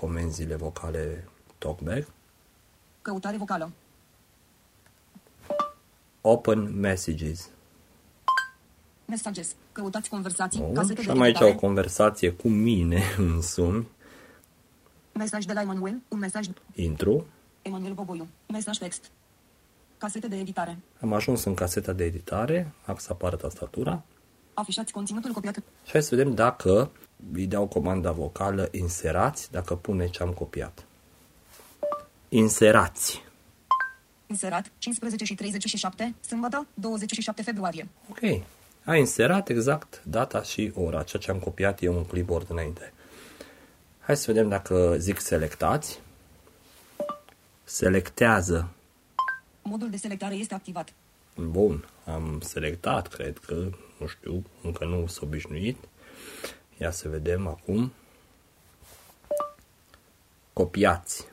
comenzile 0.00 0.54
vocale 0.56 1.28
talkback. 1.58 2.08
Căutare 3.02 3.36
vocală. 3.36 3.70
Open 6.20 6.78
Messages. 6.80 7.48
Messages. 9.04 9.54
Căutați 9.72 10.08
conversații. 10.08 10.60
Bun. 10.60 10.74
Casete 10.74 11.00
Și 11.00 11.06
de 11.06 11.12
am 11.12 11.20
aici 11.20 11.34
o 11.40 11.44
editare. 11.44 11.66
conversație 11.66 12.30
cu 12.32 12.48
mine 12.48 13.02
însumi. 13.18 13.86
Mesaj 15.12 15.44
de 15.44 15.52
la 15.52 15.60
Emanuel. 15.60 16.00
Un 16.08 16.18
mesaj. 16.18 16.46
Intru. 16.74 17.26
Emanuel 17.62 17.92
Boboiu. 17.92 18.26
Mesaj 18.48 18.76
text. 18.78 19.10
Casete 19.98 20.28
de 20.28 20.36
editare. 20.36 20.78
Am 21.00 21.12
ajuns 21.12 21.44
în 21.44 21.54
caseta 21.54 21.92
de 21.92 22.04
editare. 22.04 22.72
Am 22.86 22.96
să 22.98 23.08
apară 23.12 23.36
tastatura. 23.36 24.02
Afișați 24.54 24.92
conținutul 24.92 25.32
copiat. 25.32 25.54
Și 25.84 25.92
hai 25.92 26.02
să 26.02 26.14
vedem 26.16 26.34
dacă 26.34 26.90
îi 27.32 27.46
dau 27.46 27.66
comanda 27.66 28.12
vocală 28.12 28.68
inserați, 28.70 29.50
dacă 29.50 29.74
pune 29.74 30.08
ce 30.08 30.22
am 30.22 30.30
copiat. 30.32 30.84
Inserați. 32.28 33.24
Inserat. 34.26 34.70
15 34.78 35.24
și 35.24 35.34
37. 35.34 36.14
Sâmbătă. 36.20 36.66
27 36.74 37.42
februarie. 37.42 37.88
Ok. 38.10 38.42
A 38.84 38.96
inserat 38.96 39.48
exact 39.48 40.02
data 40.04 40.42
și 40.42 40.72
ora, 40.74 41.02
ceea 41.02 41.22
ce 41.22 41.30
am 41.30 41.38
copiat 41.38 41.82
eu 41.82 41.96
în 41.96 42.04
clipboard 42.04 42.50
înainte. 42.50 42.92
Hai 44.00 44.16
să 44.16 44.24
vedem 44.32 44.48
dacă 44.48 44.96
zic 44.98 45.20
selectați. 45.20 46.00
Selectează. 47.64 48.68
Modul 49.62 49.90
de 49.90 49.96
selectare 49.96 50.34
este 50.34 50.54
activat. 50.54 50.92
Bun, 51.34 51.88
am 52.04 52.40
selectat, 52.44 53.08
cred 53.08 53.38
că, 53.38 53.54
nu 53.98 54.06
știu, 54.06 54.44
încă 54.62 54.84
nu 54.84 55.06
s-a 55.06 55.20
obișnuit. 55.22 55.76
Ia 56.80 56.90
să 56.90 57.08
vedem 57.08 57.46
acum. 57.46 57.92
Copiați. 60.52 61.26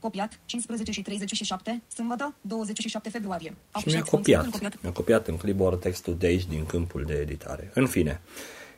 Copiat. 0.00 0.38
15 0.44 0.90
și 0.92 1.02
37. 1.02 1.82
Sâmbătă. 1.94 2.34
27 2.40 3.08
februarie. 3.10 3.48
Și 3.48 3.54
mi-a 3.54 3.70
Afișați 3.72 4.10
conținutul 4.10 4.50
copiat. 4.50 4.62
copiat. 4.62 4.82
Mi-a 4.82 4.92
copiat 4.92 5.26
în 5.26 5.36
clipboard 5.36 5.80
textul 5.80 6.16
de 6.16 6.26
aici, 6.26 6.44
din 6.46 6.66
câmpul 6.66 7.02
de 7.04 7.14
editare. 7.14 7.70
În 7.74 7.86
fine, 7.86 8.20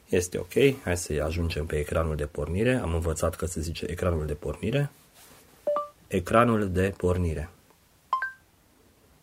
este 0.08 0.38
ok. 0.38 0.52
Hai 0.82 0.96
să 0.96 1.22
ajungem 1.24 1.66
pe 1.66 1.76
ecranul 1.76 2.16
de 2.16 2.26
pornire. 2.26 2.74
Am 2.76 2.94
învățat 2.94 3.34
că 3.36 3.46
se 3.46 3.60
zice 3.60 3.84
ecranul 3.88 4.26
de 4.26 4.34
pornire. 4.34 4.90
Ecranul 6.06 6.70
de 6.70 6.94
pornire. 6.96 7.48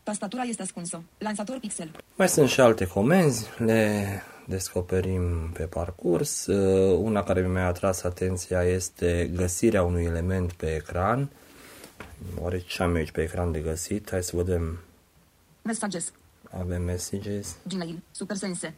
Tastatura 0.04 0.42
este 0.42 0.62
ascunsă. 0.62 1.04
Lansator 1.18 1.60
pixel. 1.60 1.92
Mai 2.16 2.30
sunt 2.30 2.50
și 2.50 2.60
alte 2.62 2.88
comenzi, 2.88 3.48
le 3.58 4.24
descoperim 4.48 5.50
pe 5.54 5.64
parcurs. 5.64 6.46
Uh, 6.46 7.00
Una 7.02 7.24
care 7.24 7.48
mi-a 7.48 7.66
atras 7.68 8.04
atenția 8.04 8.64
este 8.64 9.32
găsirea 9.36 9.84
unui 9.84 10.04
element 10.04 10.54
pe 10.54 10.76
ecran. 10.76 11.30
Oare 12.40 12.60
ce 12.60 12.84
am 12.84 12.90
eu 12.90 12.96
aici 12.96 13.12
pe 13.12 13.22
ecran 13.22 13.52
de 13.52 13.60
găsit? 13.60 14.10
Hai 14.10 14.24
să 14.24 14.36
vedem. 14.36 14.80
Messages. 15.62 16.12
Avem 16.52 16.82
messages, 16.82 17.56
Gmail. 17.68 18.00
Supersense. 18.12 18.74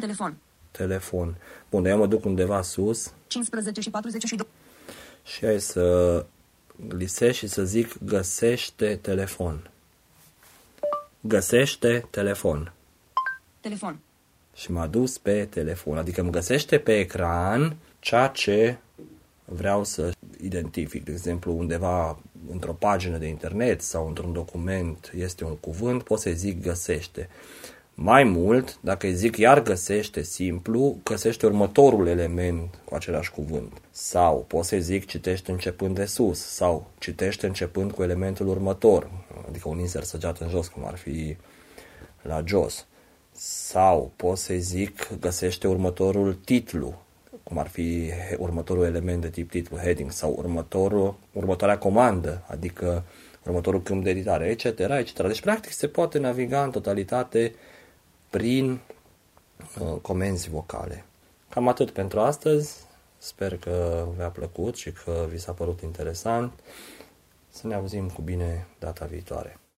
Telefon. 0.00 0.36
telefon. 0.70 1.36
Bun, 1.70 1.84
eu 1.84 1.98
mă 1.98 2.06
duc 2.06 2.24
undeva 2.24 2.62
sus 2.62 3.12
15 3.26 3.80
și 3.80 3.90
42. 3.90 4.46
și 5.24 5.44
hai 5.44 5.60
să 5.60 6.26
glisez 6.88 7.34
și 7.34 7.46
să 7.46 7.64
zic 7.64 8.04
găsește 8.04 8.96
telefon. 8.96 9.70
Găsește 11.20 12.06
telefon. 12.10 12.72
Telefon. 13.60 13.98
Și 14.54 14.72
m-a 14.72 14.86
dus 14.86 15.18
pe 15.18 15.44
telefon. 15.44 15.96
Adică 15.96 16.20
îmi 16.20 16.30
găsește 16.30 16.78
pe 16.78 16.98
ecran 16.98 17.76
ceea 18.00 18.26
ce 18.26 18.76
vreau 19.44 19.84
să 19.84 20.12
identific. 20.40 21.04
De 21.04 21.12
exemplu, 21.12 21.56
undeva 21.56 22.18
într-o 22.50 22.72
pagină 22.72 23.16
de 23.16 23.26
internet 23.26 23.80
sau 23.80 24.06
într-un 24.06 24.32
document 24.32 25.12
este 25.16 25.44
un 25.44 25.56
cuvânt, 25.56 26.02
pot 26.02 26.20
să 26.20 26.30
zic 26.30 26.62
găsește. 26.62 27.28
Mai 27.94 28.24
mult, 28.24 28.78
dacă 28.80 29.06
îi 29.06 29.14
zic 29.14 29.36
iar 29.36 29.62
găsește 29.62 30.22
simplu, 30.22 30.98
găsește 31.02 31.46
următorul 31.46 32.06
element 32.06 32.78
cu 32.84 32.94
același 32.94 33.30
cuvânt. 33.30 33.80
Sau 33.90 34.44
pot 34.48 34.64
să 34.64 34.76
zic 34.76 35.06
citește 35.06 35.50
începând 35.50 35.94
de 35.94 36.04
sus 36.04 36.38
sau 36.38 36.90
citește 36.98 37.46
începând 37.46 37.92
cu 37.92 38.02
elementul 38.02 38.48
următor, 38.48 39.10
adică 39.48 39.68
un 39.68 39.78
insert 39.78 40.06
săgeat 40.06 40.38
în 40.38 40.48
jos, 40.48 40.68
cum 40.68 40.86
ar 40.86 40.96
fi 40.96 41.36
la 42.22 42.42
jos. 42.46 42.86
Sau 43.32 44.12
pot 44.16 44.38
să 44.38 44.54
zic 44.54 45.18
găsește 45.20 45.68
următorul 45.68 46.34
titlu, 46.34 47.02
cum 47.42 47.58
ar 47.58 47.68
fi 47.68 48.10
he- 48.10 48.36
următorul 48.38 48.84
element 48.84 49.20
de 49.20 49.30
tip 49.30 49.50
titlu, 49.50 49.76
heading, 49.76 50.10
sau 50.10 50.34
următorul, 50.38 51.14
următoarea 51.32 51.78
comandă, 51.78 52.44
adică 52.46 53.04
următorul 53.44 53.82
câmp 53.82 54.04
de 54.04 54.10
editare, 54.10 54.46
etc., 54.46 54.64
etc. 54.64 55.26
Deci, 55.26 55.40
practic, 55.40 55.72
se 55.72 55.88
poate 55.88 56.18
naviga 56.18 56.64
în 56.64 56.70
totalitate 56.70 57.54
prin 58.30 58.80
uh, 59.80 60.00
comenzi 60.00 60.48
vocale. 60.48 61.04
Cam 61.48 61.68
atât 61.68 61.90
pentru 61.90 62.20
astăzi. 62.20 62.76
Sper 63.18 63.56
că 63.56 64.06
v-a 64.16 64.28
plăcut 64.28 64.76
și 64.76 64.92
că 64.92 65.26
vi 65.28 65.38
s-a 65.38 65.52
părut 65.52 65.80
interesant. 65.80 66.52
Să 67.48 67.66
ne 67.66 67.74
auzim 67.74 68.08
cu 68.08 68.22
bine 68.22 68.66
data 68.78 69.04
viitoare. 69.04 69.61